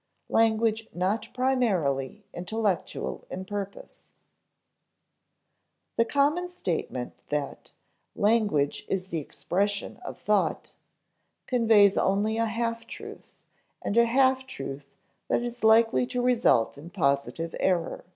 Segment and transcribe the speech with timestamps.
[0.00, 4.06] [Sidenote: Language not primarily intellectual in purpose]
[5.96, 7.74] The common statement that
[8.16, 10.72] "language is the expression of thought"
[11.46, 13.44] conveys only a half truth,
[13.82, 14.88] and a half truth
[15.28, 18.06] that is likely to result in positive error.